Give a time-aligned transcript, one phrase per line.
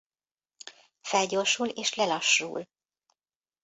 [1.01, 2.67] Felgyorsul és lelassul.